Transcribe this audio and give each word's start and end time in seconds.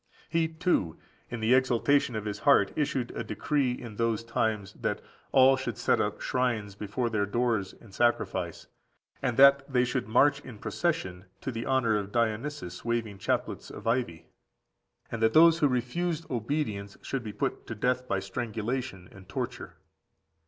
He, 0.29 0.47
too, 0.47 0.97
in 1.29 1.41
the 1.41 1.53
exaltation 1.53 2.15
of 2.15 2.25
his 2.25 2.39
heart, 2.39 2.73
issued 2.75 3.11
a 3.11 3.23
decree 3.23 3.71
in 3.73 3.97
those 3.97 4.23
times, 4.23 4.73
that 4.81 4.99
"all 5.31 5.55
should 5.57 5.77
set 5.77 6.01
up 6.01 6.21
shrines 6.21 6.73
before 6.73 7.07
their 7.07 7.27
doors, 7.27 7.75
and 7.79 7.93
sacrifice, 7.93 8.65
and 9.21 9.37
that 9.37 9.71
they 9.71 9.85
should 9.85 10.07
march 10.07 10.39
in 10.39 10.57
procession 10.57 11.25
to 11.41 11.51
the 11.51 11.67
honour 11.67 11.97
of 11.99 12.11
Dionysus, 12.11 12.83
waving 12.83 13.19
chaplets 13.19 13.69
of 13.69 13.85
ivy;" 13.85 14.25
and 15.11 15.21
that 15.21 15.33
those 15.33 15.59
who 15.59 15.67
refused 15.67 16.25
obedience 16.31 16.97
should 17.03 17.23
be 17.23 17.31
put 17.31 17.67
to 17.67 17.75
death 17.75 18.07
by 18.07 18.17
strangulation 18.17 19.07
and 19.11 19.29
torture. 19.29 19.75